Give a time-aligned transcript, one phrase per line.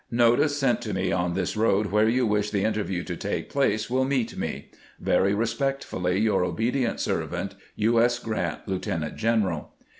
[0.09, 3.49] Notice sent to me on this road where you wish the inter view to take
[3.51, 4.71] place will meet me.
[4.99, 8.01] Very respectfully, your obedient servant, U.
[8.01, 8.17] S.
[8.17, 9.73] Grant, Lieutenant general.